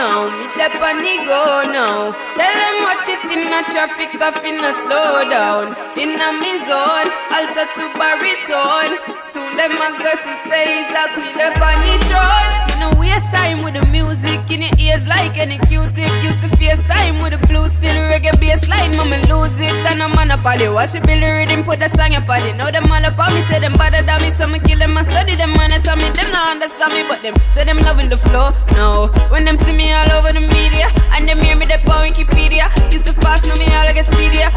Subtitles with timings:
[0.00, 0.32] now.
[0.40, 2.16] Me dep on the go now.
[2.32, 5.76] Tell them watch it in a traffic, off in a slow down.
[6.00, 8.96] In a me zone, alter to baritone.
[9.20, 9.88] Soon them a
[10.24, 12.48] see say it's a queen dep on the throne.
[12.70, 16.12] You know waste time with the music in your ears like any Q-tip.
[16.24, 19.76] Used to face time with the blues, still reggae bass line, mama lose it.
[19.90, 22.56] And I'm on a poly, wash it, Billy rhythm, put the song up on it.
[22.56, 24.96] Now them all up on me, say them bother than me, so me kill them
[24.96, 25.52] and study them.
[25.60, 28.56] Man, tell me them not understand me, but them say them loving the flow.
[28.72, 32.06] No, when them see me all over the media, and them hear me they on
[32.06, 32.66] Wikipedia.
[32.92, 34.50] Used to fast, now me all I get speedier.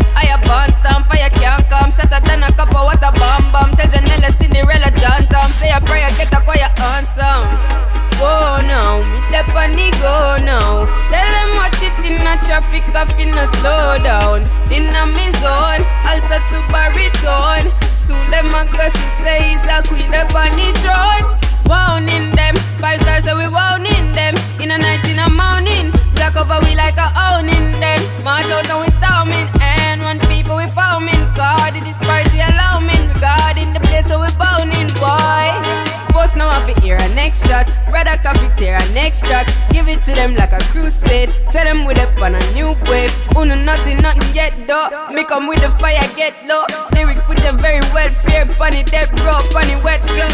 [37.64, 37.90] Shot.
[37.90, 39.48] Brother coffee tear a next shot.
[39.72, 41.30] Give it to them like a crusade.
[41.52, 43.14] Tell them we up on a new wave.
[43.38, 44.90] Uno nothing, nothing yet though.
[45.14, 46.64] Me come with the fire, get low.
[46.94, 50.30] Lyrics put you very wet, fear, funny, dead bro, funny, wet flow.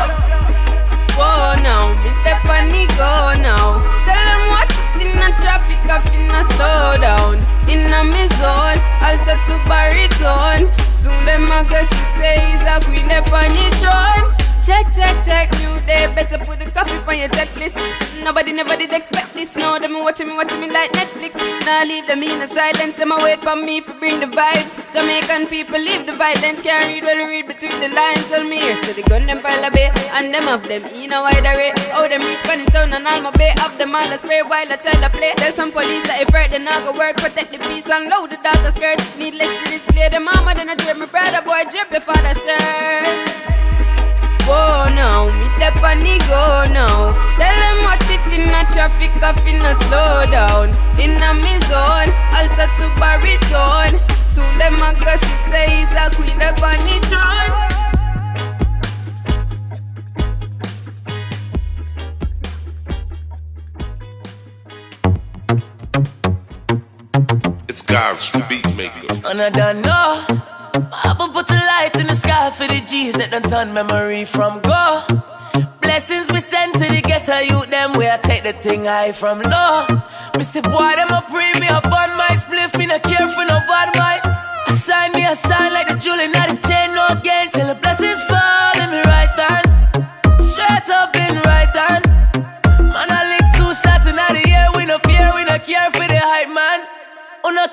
[1.19, 3.79] Whoa now, me step on the go now.
[4.07, 7.35] Tell them watch it in the traffic, off in a slow down.
[7.67, 10.71] In a me zone, alter to baritone.
[10.93, 14.38] Soon them go see say he's a queen up on the throne.
[14.59, 16.11] Check, check, check, new day.
[16.13, 17.79] Better put the coffee on your checklist.
[18.23, 19.55] Nobody never did expect this.
[19.55, 21.39] Now them watching me, watching me like Netflix.
[21.65, 22.97] Now leave them in a silence.
[22.97, 24.75] Them wait for me for bring the vibes.
[24.91, 26.61] Jamaican people leave the violence.
[26.61, 28.29] Can't read well, read between the lines.
[28.29, 29.89] Tell me here, so the gun them pile a bay.
[30.11, 31.71] And them of them in a wide array.
[31.95, 33.55] Oh, them read Spanish sound and all my bay.
[33.63, 35.31] Of them all a spray while a child a play.
[35.37, 37.15] Tell some police that if right, then I go work.
[37.15, 38.99] Protect the peace and load the daughter skirt.
[39.17, 43.58] Needless to display the mama, then I drip my brother boy, drip your father shirt.
[44.49, 47.13] Whoa now, me step on the go now.
[47.37, 50.73] Tell them watch it in a traffic, off in a slow down.
[50.97, 54.01] In a me zone, alter to baritone.
[54.25, 55.13] Soon them a go
[55.51, 57.69] say he's a queen up on the throne.
[67.67, 69.13] It's God's the beat maker.
[69.27, 70.25] And I don't know.
[72.89, 75.05] G's that done turn memory from go.
[75.77, 79.45] Blessings we send to the ghetto youth, them where I take the thing high from
[79.45, 79.85] low.
[80.37, 83.45] Me say, boy, them a pre me up on my spliff, me not care for
[83.45, 84.25] no bad mind.
[84.25, 86.33] I shine me, I shine like the jewel in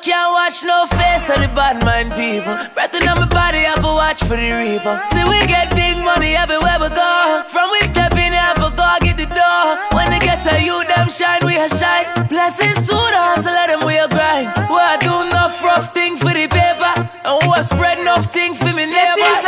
[0.07, 2.55] can't watch no face of the bad mind people.
[2.79, 4.95] Breathing on my body, I to watch for the reaper.
[5.11, 7.43] See, we get big money everywhere we go.
[7.51, 9.67] From we step in, have to go get the door.
[9.99, 12.07] When they get to you, them shine, we a shine.
[12.31, 14.47] Blessings to the hustle, let them we a grind.
[14.71, 16.95] We a do enough rough thing for the paper.
[17.27, 19.43] And we spread enough thing for me neighbors.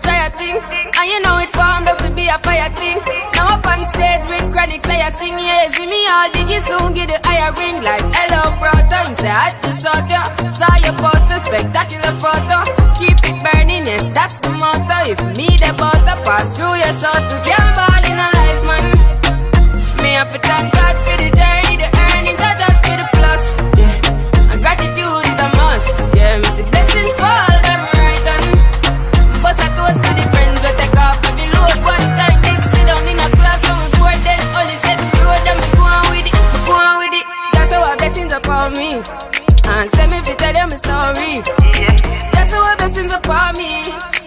[0.00, 0.58] Try a thing.
[0.58, 2.98] And you know it formed out to be a fire thing.
[3.34, 5.70] Now up on stage with chronic, say I sing, yeah.
[5.72, 9.00] See me all diggy soon, get the higher ring like hello, brother.
[9.08, 10.22] Me say, I just shot ya.
[10.52, 12.64] Saw your poster, spectacular photo.
[12.98, 14.98] Keep it burning, yes, that's the motto.
[15.10, 17.87] If me the butter pass through your shot, to can't
[38.28, 38.92] blessings upon me.
[39.64, 41.42] And send me to tell them a story.
[42.48, 43.68] Show our blessings upon me.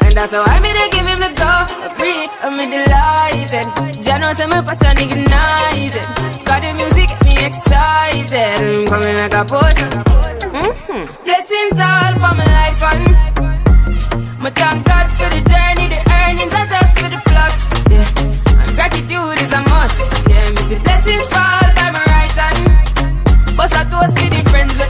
[0.02, 2.30] And that's how I made to give him the glory.
[2.42, 4.04] I'm delighted.
[4.04, 6.06] Jah knows say my passion ignited.
[6.46, 8.62] Got the music get me excited.
[8.62, 9.90] I'm coming like a potion.
[10.54, 11.24] Mm-hmm.
[11.26, 13.04] Blessings all for my life and
[14.44, 17.58] me thank God for the journey, the earnings are just for the plus.
[17.90, 20.30] Yeah, and gratitude is a must.
[20.30, 21.61] Yeah, me see blessings fall
[24.52, 24.81] friends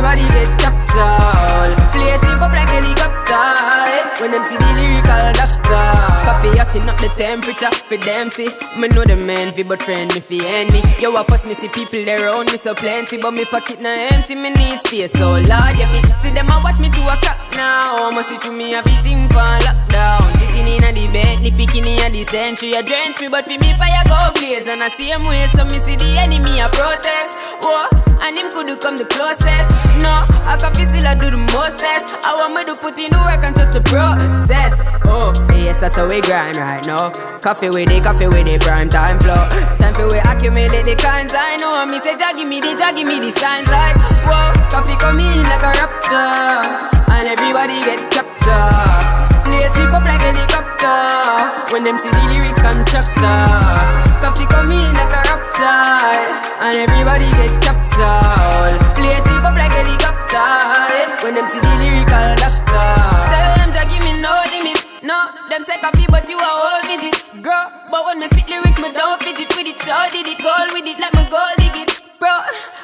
[0.00, 1.76] everybody get captured.
[1.92, 3.36] Play sleep up like helicopter.
[3.36, 4.20] Eh.
[4.20, 5.88] When them see the lyrical doctor.
[6.24, 8.48] Koffee hotting up the temperature for them see.
[8.78, 10.80] Me know the man fi but friend me fi enemy.
[10.98, 14.34] Yo, I first me see people around me so plenty, but me pocket na empty.
[14.34, 17.36] Me need space so Lord, yeah me see them a watch me to a clock
[17.56, 18.10] now.
[18.10, 20.24] Must see through me everything pan lockdown.
[20.40, 22.72] Sitting in a the Bentley, picking in the century.
[22.72, 25.64] A drench me, but for me fire go blaze and I see him way so
[25.64, 27.36] me see the enemy a protest.
[27.60, 28.00] Whoa.
[28.22, 29.89] And him could come the closest.
[29.98, 32.14] No, I can feel still I do the mostest.
[32.22, 34.86] I want me to put in the work and trust the process.
[35.04, 37.10] Oh, yes, that's how we grind right now.
[37.42, 39.48] Koffee with it, coffee with it, prime time flow.
[39.82, 41.84] Time for we accumulate the kinds I know.
[41.90, 44.54] Me say, Jah give me the, Jah give me the signs like, whoa.
[44.70, 46.90] Koffee come in like a rapture.
[47.10, 49.20] And everybody get captured.
[49.44, 51.74] Play sleep up like helicopter.
[51.74, 54.09] When them see the lyrics constructor.
[54.20, 56.40] Koffee come in like a rapture.
[56.60, 58.76] And everybody get captured.
[58.94, 61.24] Play sleep up like helicopter.
[61.24, 62.88] When them see the lyrical doctor.
[63.32, 64.80] Tell them to give me no limit.
[65.02, 67.16] No, them say coffee, but you are all midget.
[67.40, 69.80] Girl, but when me spit lyrics, me don't fidget with it.
[69.80, 72.04] Show did it, goal with it, let me go dig it.
[72.20, 72.28] Bro,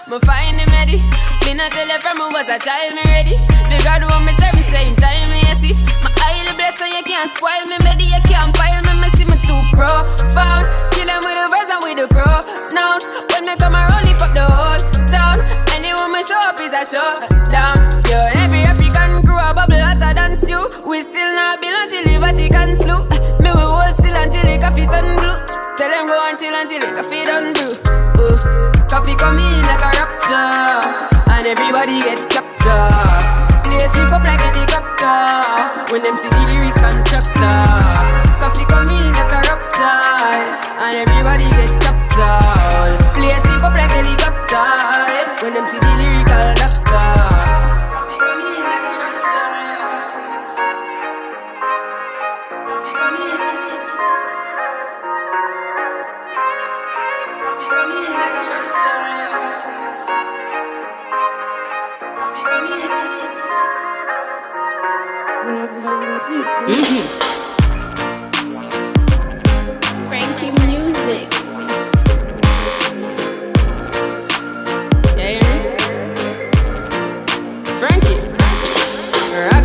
[0.09, 1.05] me find him ready.
[1.45, 3.37] Me not tell you from me was a child, me ready.
[3.69, 4.33] The God who me
[4.73, 5.75] same time, me see.
[6.03, 8.05] My highly blessed, so you can't spoil me, baby.
[8.09, 9.09] You can't pile me, me
[9.73, 10.65] profound.
[10.93, 13.05] Kill him with the verse and with the pronouns.
[13.33, 15.39] When me come around, lift up the whole town.
[15.75, 17.89] Anyone me show up is a showdown.
[18.09, 20.63] Yo, every African crew a bubble hotter than stew.
[20.87, 23.01] We still not build until the Vatican slew.
[23.43, 25.39] Me we hold still until the coffee turn blue.
[25.77, 27.73] Tell them go and chill until the coffee done brew.
[28.23, 28.67] Ooh.
[28.89, 30.81] Koffee come in like a rapture,
[31.29, 33.63] and everybody get captured.
[33.63, 38.16] Play sleep up like a helicopter when them see the lyrics constructor.
[38.55, 40.06] Come in like a rapture,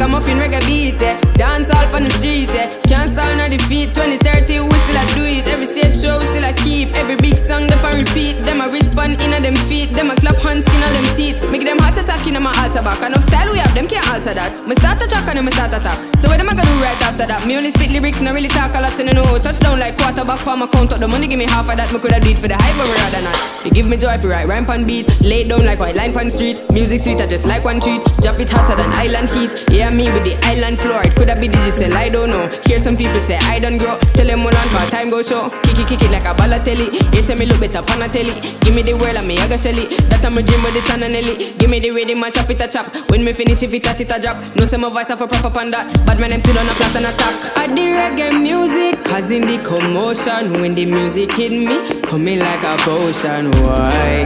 [0.02, 1.16] Ragamuffin reggae beat, eh.
[1.34, 2.82] dance all on the street, eh.
[2.90, 3.94] can't stall nor defeat.
[3.94, 5.48] 2030, we still a do it.
[5.48, 5.68] Every
[6.02, 6.90] show, we still a keep.
[6.98, 8.42] Every big song, them a repeat.
[8.42, 9.92] Them a respond in them feet.
[9.92, 11.38] Them a clap hands, on them teeth.
[11.52, 13.02] Make them heart attack in my altar back.
[13.06, 14.52] Enough style we have, them can't alter that.
[14.68, 16.00] Me start attack and me start attack.
[16.18, 17.46] So what am I gonna do right after that?
[17.46, 19.38] Me only spit lyrics, not really talk a lot, and I know.
[19.38, 21.00] Touchdown like quarterback for my count up.
[21.00, 21.94] The money give me half of that.
[21.94, 23.38] Me coulda it for the hype, but rather not.
[23.66, 25.06] You give me joy for right rhyme pan beat.
[25.22, 26.58] Lay down like white line pan street.
[26.72, 28.02] Music sweet, I just like one treat.
[28.22, 29.52] Drop it hotter than island heat.
[29.70, 31.04] Yeah, me with the island floor.
[31.04, 32.50] It coulda be digital, I don't know.
[32.66, 33.96] Hear some people say I don't grow.
[34.18, 35.52] Tell them hold on for time go show.
[35.92, 37.14] Kick it like a Balotelli.
[37.14, 38.32] You say me look better pan a telly.
[38.62, 39.88] Give me the world and me I go shelly.
[40.08, 41.52] That I'm a dream with the sun and Ellie.
[41.58, 42.88] Give me the rhythm, I chop it a chop.
[43.12, 44.42] When me finish, if it at it a drop.
[44.56, 45.92] No say my voice a proper pan that.
[46.06, 47.58] But my name still on a plot and attack.
[47.58, 50.62] I the reggae music, causing the commotion.
[50.62, 53.52] When the music hit me, coming like a potion.
[53.60, 54.26] Why?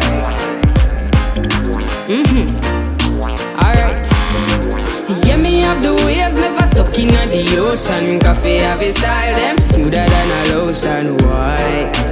[2.05, 2.55] Mm-hmm.
[2.61, 2.74] Alright.
[5.65, 8.19] Have the waves, never stuck in the ocean.
[8.19, 11.17] Koffee have a style, them smoother than a lotion.
[11.17, 11.91] Why?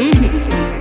[0.00, 0.79] Mm-hmm.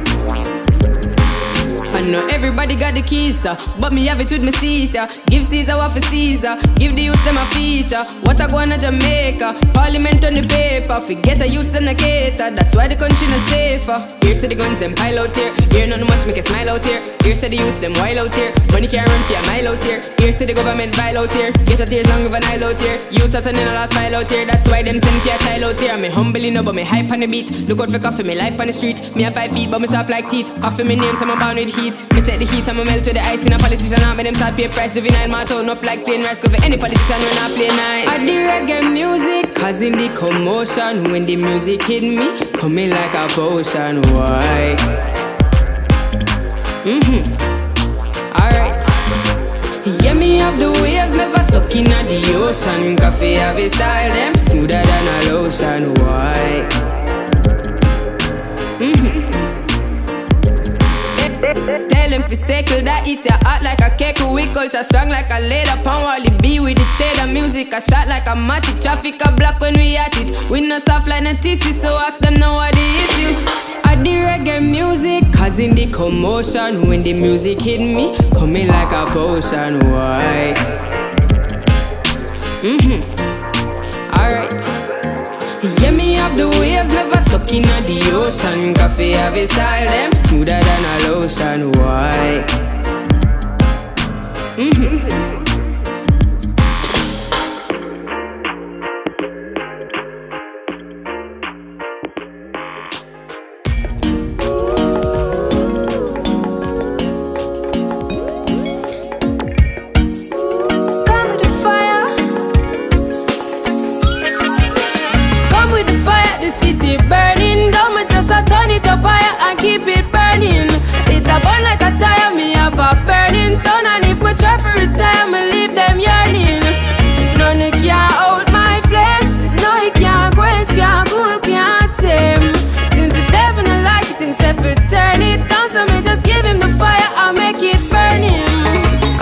[2.00, 4.96] And know everybody got the keys, uh, but me have it with me seat.
[4.96, 5.10] Uh.
[5.26, 8.02] Give Caesar what for Caesar, give the youth them a feature.
[8.24, 11.02] What I go on to Jamaica, Parliament on the paper.
[11.02, 14.00] Forget the youths them the cater, that's why the country not safer.
[14.24, 16.70] Here say the guns them pile out here, here not no much make a smile
[16.70, 17.04] out here.
[17.22, 19.84] Here say the youths them wild out here, money can't run for a mile out
[19.84, 20.00] here.
[20.20, 22.80] Here say the government vile out here, get a tears long of an aisle out
[22.80, 22.96] here.
[23.12, 25.64] Youths are turning a last file out here, that's why them send for a child
[25.64, 25.98] out here.
[25.98, 27.52] Me humbly no, but me hype on the beat.
[27.68, 29.14] Look out for coffee, me life on the street.
[29.18, 30.48] Me have five feet, but me sharp like teeth.
[30.64, 31.89] Koffee me name, so I'm bound with heat.
[32.14, 34.04] Me take the heat, I'ma melt with the ice in a politician.
[34.04, 34.94] I make them start pay price.
[34.96, 36.42] Juvenile my tone, enough like plain rice.
[36.42, 38.08] Go for any politician when I play nice.
[38.08, 43.14] I the reggae music, cause in the commotion, when the music hit me, coming like
[43.14, 44.02] a potion.
[44.14, 44.76] Why?
[46.84, 47.34] Mm-hmm.
[48.40, 48.82] Alright.
[50.04, 52.96] Yeah, me have the waves, never stuck in the ocean.
[52.98, 55.94] Koffee have a style, them smoother than a lotion.
[55.96, 56.99] Why?
[61.40, 64.20] Tell him to circle that eat your heart like a cake.
[64.20, 67.72] We culture strong like a leather pound Wally B with the cheddar music.
[67.72, 70.50] A shot like a matic traffic a block when we at it.
[70.52, 73.34] We not soft like a TC, so ask them now what the issue.
[73.86, 76.88] I the reggae music, causing the commotion.
[76.88, 79.80] When the music hit me, coming like a potion.
[79.92, 80.54] Why?
[82.60, 84.20] Mm-hmm.
[84.20, 84.62] Alright.
[85.82, 87.19] Yeah, me have the waves, never
[87.50, 88.74] stuck in the ocean.
[88.74, 91.72] Koffee have a style, them smoother than a lotion.
[91.74, 92.46] Why?
[94.56, 95.39] Mm-hmm.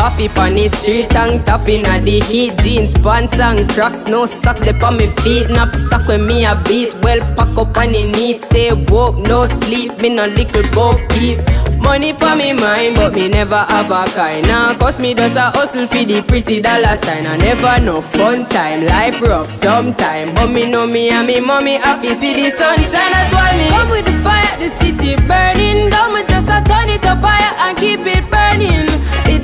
[0.07, 4.61] Koffee pon the street and tapping at the heat Jeans, pants and cracks, no socks
[4.61, 6.95] They on me feet, nap sock when me a beat.
[7.03, 9.99] Well pack up on the neat, stay woke, no sleep.
[9.99, 11.39] Me no little boat keep
[11.83, 14.47] Money pon me mind, but me never have a kind.
[14.47, 17.27] Nah, cause me just a hustle for the pretty dollar sign.
[17.27, 20.33] I never no fun time, life rough sometime.
[20.35, 23.11] But me know me and me mommy happy see the sunshine.
[23.11, 26.13] That's why me come with the fire, the city burning Down.
[26.13, 28.86] Me just a turn it up higher and keep it burning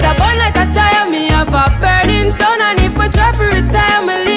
[0.03, 3.48] A burn like a tire, me have a burning sun And if me try for
[3.48, 4.32] retire, me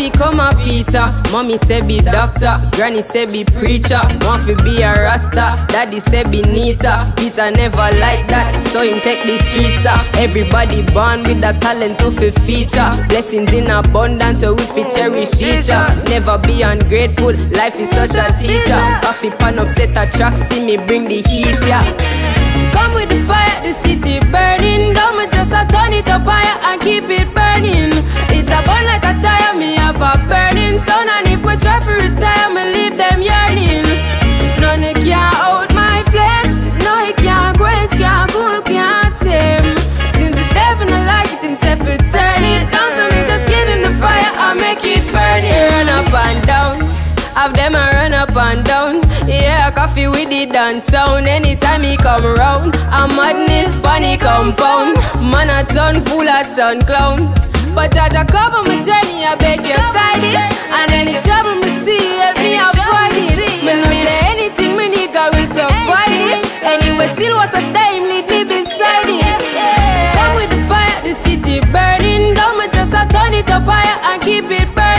[0.00, 1.04] become a Peter?
[1.30, 4.00] Mommy say be doctor, granny say be preacher.
[4.22, 6.96] Want fi be a rasta, daddy say be neater.
[7.16, 10.00] Peter never like that, so him take the streets up.
[10.16, 12.90] Everybody born with a talent to fi feature.
[13.08, 16.02] Blessings in abundance, so we fi oh, cherish each other.
[16.08, 18.80] Never be ungrateful, life is such a teacher.
[19.04, 23.60] Koffee pan upset a track, see me bring the heat, yeah Come with the fire,
[23.62, 24.92] the city burning.
[24.94, 27.92] Don't me just a turn it up higher and keep it burning.
[28.30, 31.08] It a burn like a tire, me have a burning sun.
[31.08, 33.86] And if we try for retire, me leave them yearning.
[34.60, 36.60] None can out my flame.
[36.84, 39.76] No, it can't quench, can't cool, can't tame.
[40.16, 42.90] Since the devil not like it himself, it turn it down.
[42.96, 45.52] So me just give him the fire, I make it burning.
[45.52, 46.80] Run up and down.
[47.34, 49.09] Have them a run up and down.
[49.90, 51.26] Koffee with the dance sound.
[51.26, 54.94] Anytime he come round, a madness panic compound.
[55.18, 57.26] Man a ton full a ton clown.
[57.74, 60.38] But judge a cover my journey, I beg you guide it.
[60.70, 63.64] And any trouble me see, help me avoid it.
[63.66, 66.38] Me no say anything, me nigga will provide it.
[66.62, 69.42] Anyway, still what a time, lead me beside it.
[70.14, 72.34] Come with the fire, the city burning.
[72.34, 74.89] Don't me just a turn it up higher and keep it burning.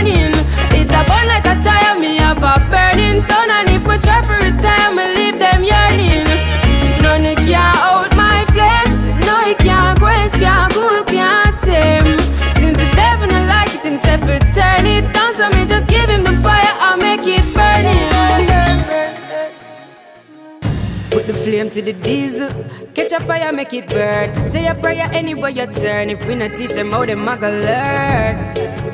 [21.52, 22.50] Flame to the diesel.
[22.96, 24.46] Catch a fire, make it burn.
[24.46, 26.10] Say a prayer anywhere you turn.
[26.10, 28.36] If we not teach them how them a learn.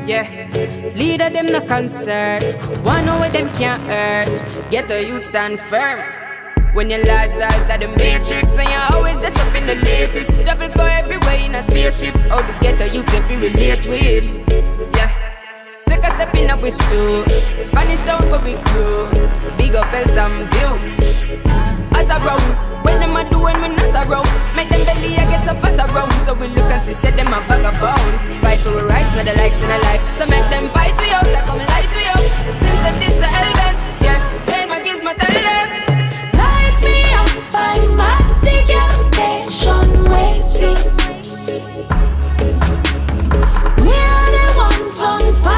[0.08, 0.26] Yeah.
[0.96, 2.58] Leader them not concerned.
[2.84, 4.28] One know them can't earn.
[4.72, 6.00] Get the youth stand firm.
[6.74, 10.32] When your lifestyle's like the matrix and you're always just up in the latest.
[10.44, 12.16] Travel go everywhere in a spaceship.
[12.32, 14.26] How to get the youth if you relate with.
[14.98, 15.14] Yeah.
[15.88, 17.24] Take a step in a we show.
[17.60, 19.12] Spanish town where we grow.
[19.60, 21.87] Big up Eltham view.
[22.10, 22.84] At around.
[22.84, 26.12] When them a do when not around Make them belly I get so fat around
[26.24, 29.34] So we look and see say them a vagabond Fight for our rights, not the
[29.34, 30.02] likes in a life.
[30.16, 32.24] So make them fight we out, I come light we up.
[32.60, 34.20] Since them did the element, yeah.
[34.46, 35.68] Shane my gizmo tell them.
[36.40, 40.80] Light me up, at the gas station waiting.
[43.84, 45.57] We are the ones on fire,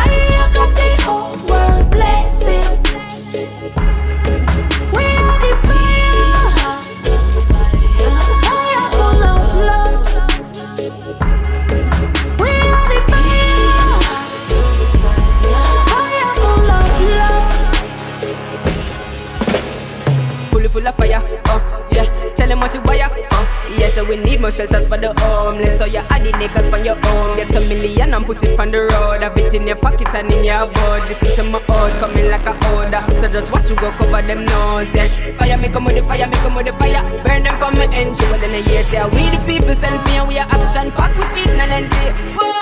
[24.60, 25.78] shelters for the homeless.
[25.78, 27.38] So you add the niggas on your own.
[27.38, 29.24] Get a million and put it on the road.
[29.24, 31.04] Have it in your pocket and in your board.
[31.08, 33.04] Listen to my old coming like a order.
[33.16, 35.08] So just watch you go cover them nose, yeah.
[35.38, 37.02] Fire me come with the fire, me come with the fire.
[37.24, 40.26] Burn them for my engine, well in a year Say we the people send fear,
[40.28, 40.92] we are action.
[40.92, 42.59] Pack with speech, not empty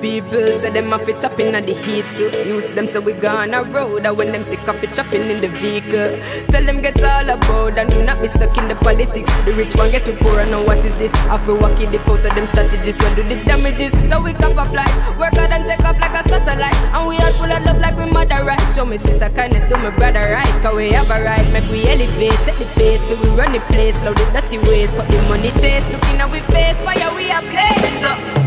[0.00, 2.30] people, say them have it tapping at the heat too.
[2.46, 5.40] Youths them say we gone a road, and when them sick of it chopping in
[5.40, 6.18] the vehicle.
[6.50, 9.30] Tell them get all about and do not be stuck in the politics.
[9.44, 11.14] The rich one get to poor and know what is this.
[11.26, 13.92] After walking the out of them strategies, when do the damages?
[14.08, 16.76] So we cap a flight, work hard and take off like a satellite.
[16.94, 18.60] And we are full of love like we mother right.
[18.74, 20.62] Show me sister kindness, do my brother right.
[20.62, 23.96] Cause we have a right, make we elevate, set the pace, we run the place,
[24.02, 25.88] loud the dirty ways, cut the money chase.
[25.90, 28.37] Looking at we face, fire we are blaze up.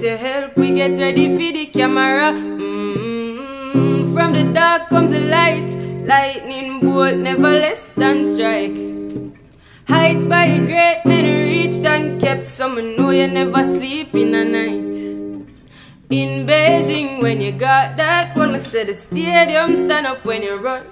[0.00, 2.32] To help we get ready for the camera.
[2.32, 5.68] mm From the dark comes the light,
[6.06, 8.78] lightning bolt never less than strike.
[9.86, 12.46] Heights by a great men reached and kept.
[12.46, 14.96] Someone know you never sleep in a night.
[16.08, 20.56] In Beijing, when you got that one, I said the stadium stand up when you
[20.56, 20.86] run.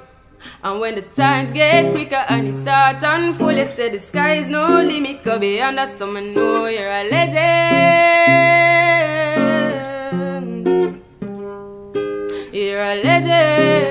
[0.63, 4.51] And when the times get quicker and it start unfold, you said the sky is
[4.51, 8.58] no limit, go beyond that, someone know you're a legend.
[12.79, 13.87] You're a legend.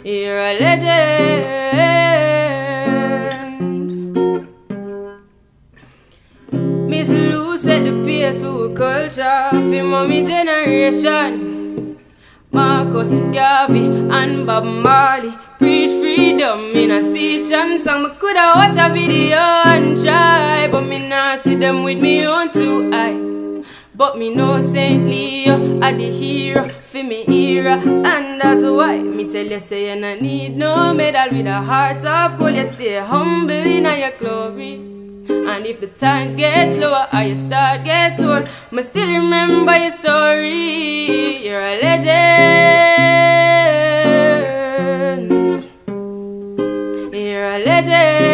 [0.04, 1.42] You're a legend.
[6.88, 11.98] Miss Lou set the pace for culture for mommy generation.
[12.52, 15.36] Marcus Garvey and Bob Marley
[16.36, 18.02] freedom in a speech and song.
[18.02, 22.50] Me coulda watch a video and try, but me nah see them with me own
[22.50, 23.64] two eye.
[23.94, 29.26] But me know Saint Leo are the hero for me era And that's why me
[29.26, 33.00] tell you say you no need no medal With a heart of gold you stay
[33.00, 34.74] humble in your glory
[35.30, 39.90] And if the times get slower or you start get old Me still remember your
[39.92, 43.45] story You're a legend
[47.86, 48.25] You're